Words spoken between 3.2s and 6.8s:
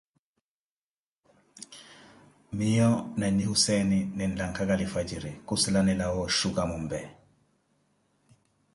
nyi Husseene, ninlakaga lifwajiri, ku sala ni lawa oshuka